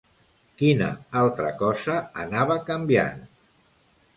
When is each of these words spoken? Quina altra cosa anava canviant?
Quina 0.61 0.87
altra 1.21 1.51
cosa 1.61 1.99
anava 2.25 2.59
canviant? 2.71 3.25